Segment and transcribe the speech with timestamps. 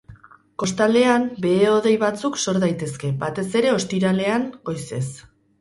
[0.61, 5.07] Kostaldean, behe-hodei batzuk sor daitezke, batez ere, ostiralean goizez.